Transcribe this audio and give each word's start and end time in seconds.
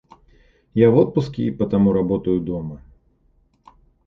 Я 0.73 0.89
в 0.89 0.97
отпуске 0.97 1.43
и 1.43 1.51
потому 1.51 1.93
работаю 1.93 2.39
дома. 2.41 2.81